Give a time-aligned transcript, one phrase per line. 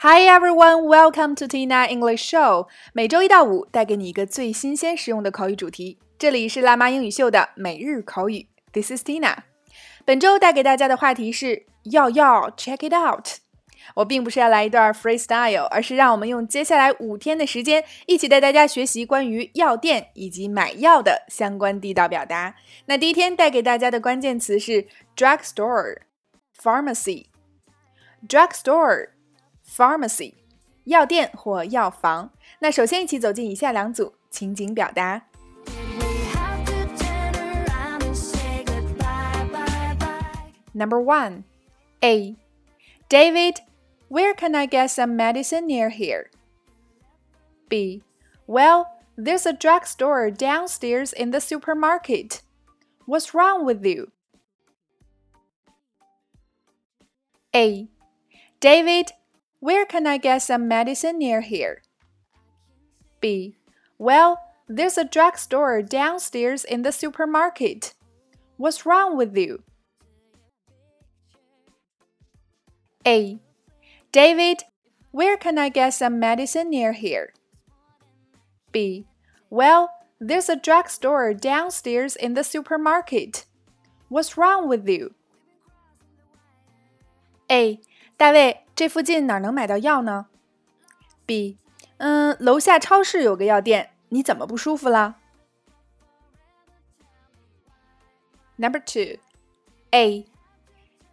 [0.00, 2.68] Hi everyone, welcome to Tina English Show。
[2.92, 5.98] 每周一到五带给你一个最新鲜实用的口语主题。
[6.16, 8.46] 这里是辣妈英语秀的每日口语。
[8.72, 9.38] This is Tina。
[10.04, 13.40] 本周带给大家的话题是要要 check it out。
[13.94, 22.54] 我并不是要来一段 freestyle，而是让我们用接下来五天的时间，一起带大家学习关于药店以及买药的相关地道表达。
[22.86, 24.86] 那第一天带给大家的关键词是
[25.16, 26.00] drugstore、
[26.60, 27.27] pharmacy、
[28.27, 30.33] drugstore。Pharmacy，
[30.83, 32.33] 药店或药房。
[32.59, 35.29] 那首先一起走进以下两组情景表达。
[35.65, 35.71] We
[36.33, 40.51] have to turn around and say goodbye, bye, bye.
[40.73, 41.45] Number one,
[42.01, 42.35] A.
[43.09, 43.61] David,
[44.09, 46.29] where can I get some medicine near here?
[47.69, 48.03] B.
[48.45, 52.41] Well, there's a drugstore downstairs in the supermarket.
[53.05, 54.11] What's wrong with you?
[57.55, 57.87] A.
[58.60, 59.12] David,
[59.60, 61.82] where can I get some medicine near here?
[63.20, 63.56] B.
[63.98, 67.94] Well, there's a drugstore downstairs in the supermarket.
[68.56, 69.62] What's wrong with you?
[73.06, 73.38] A.
[74.12, 74.64] David,
[75.12, 77.32] where can I get some medicine near here?
[78.72, 79.06] B.
[79.50, 83.46] Well, there's a drugstore downstairs in the supermarket.
[84.08, 85.14] What's wrong with you?
[87.50, 87.80] A.
[88.17, 90.27] 大卫，这附近哪儿能买到药呢？
[91.25, 91.57] B.
[91.97, 95.15] 嗯，楼下超市有个药店，你怎么不舒服啦？
[98.57, 99.19] Number two.
[99.91, 100.25] A.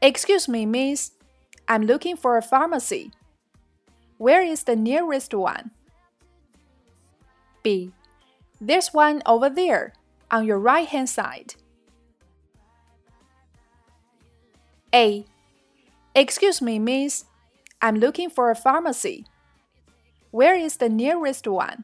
[0.00, 1.12] Excuse me, miss.
[1.66, 3.10] I'm looking for a pharmacy.
[4.18, 5.70] Where is the nearest one?
[7.62, 7.92] B.
[8.60, 9.92] There's one over there,
[10.28, 11.54] on your right hand side.
[14.92, 15.24] A.
[16.15, 17.25] Excuse me, miss.
[17.81, 19.25] I'm looking for a pharmacy.
[20.31, 21.83] Where is the nearest one?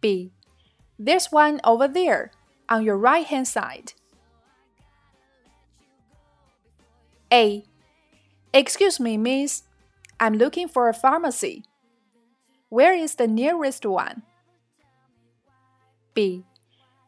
[0.00, 0.32] B.
[0.98, 2.30] There's one over there,
[2.66, 3.92] on your right hand side.
[7.30, 7.64] A.
[8.54, 9.64] Excuse me, miss.
[10.18, 11.64] I'm looking for a pharmacy.
[12.70, 14.22] Where is the nearest one?
[16.14, 16.44] B.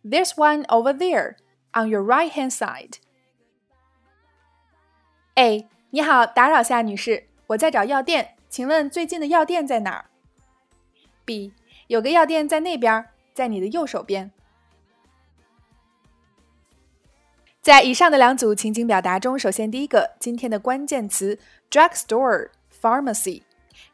[0.04, 1.38] There's one over there,
[1.72, 2.98] on your right hand side.
[5.34, 5.66] A.
[5.90, 10.04] 你好，打扰下，女士，我在找药店，请问最近的药店在哪儿
[11.24, 11.52] ？B.
[11.86, 14.30] 有个药店在那边，在你的右手边。
[17.62, 21.38] 在以上的两组情景表达中，首先第一个，今天的关键词
[21.70, 22.50] drugstore、
[22.80, 23.42] pharmacy，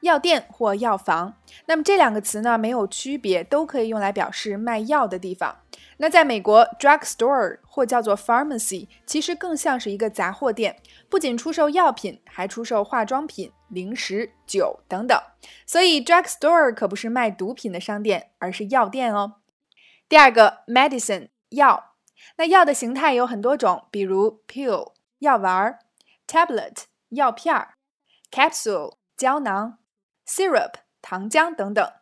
[0.01, 1.37] 药店或药房。
[1.67, 5.59] 那么这两个词呢没有区别，都可以用来表示卖药的地方。
[6.01, 15.21] 那在美国，drugstore 或叫做 pharmacy，其实更像是一个杂货店，不仅出售药品，还出售化妆品、零食、酒等等。
[15.67, 19.41] 所以 drugstore 可不是卖毒品的商店，而是药店哦。
[20.09, 21.97] 第二个，medicine 药。
[22.37, 25.81] 那药的形态有很多种，比如 pill 药丸儿
[26.27, 27.75] ，tablet 药片儿
[28.31, 29.79] ，capsule 胶囊
[30.25, 31.93] ，syrup 糖浆等等。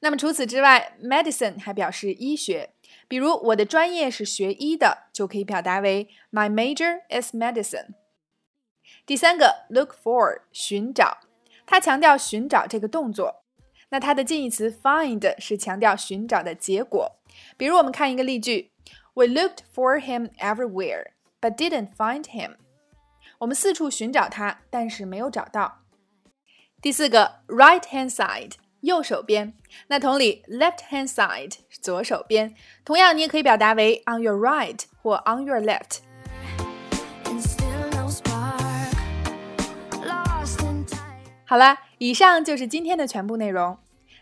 [0.00, 2.74] 那么除此之外，medicine 还表示医学，
[3.10, 7.94] 比如我的专业是学医的，就可以表达为 My major is medicine。
[9.04, 11.18] 第三个，look for 寻找，
[11.66, 13.42] 它强调寻找这个动作。
[13.88, 17.16] 那它的近义词 find 是强调寻找的结果。
[17.56, 18.70] 比如我们看一个例句。
[19.12, 21.08] We looked for him everywhere,
[21.40, 22.54] but didn't find him.
[23.38, 25.80] 我们四处寻找他，但是没有找到。
[26.80, 29.54] 第四个，right hand side，右手边。
[29.88, 32.54] 那同理，left hand side 是左手边。
[32.84, 35.98] 同样，你也可以表达为 on your right 或 on your left。
[41.44, 43.78] 好了，以上就是今天的全部内容。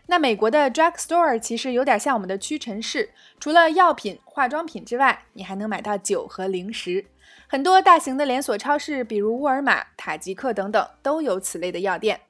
[0.07, 7.05] 那美国的 drugstore 其实有点像我们的屈臣氏，除了药品、化妆品之外，你还能买到酒和零食。
[7.47, 12.21] 很多大型的连锁超市，比如沃尔玛、塔吉克等等，都有此类的药店。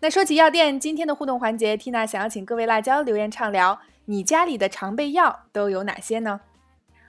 [0.00, 6.40] 那说起药店，今天的互动环节，Tina 想要请各位辣椒留言畅聊，你家里的常备药都有哪些呢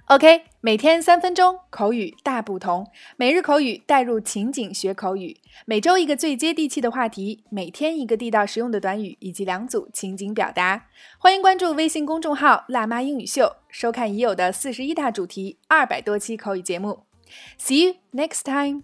[0.05, 2.87] ？OK，每天三分钟，口语大不同。
[3.17, 10.85] 每日口语带入情景学口语，每周一个最接地气的话题，每天一个地道实用的短语以及两组情景表达。
[11.17, 17.03] 欢迎关注微信公众号“辣妈英语秀”，收看已有的四十一大主题、二百多期口语节目。
[17.59, 18.83] See you next time.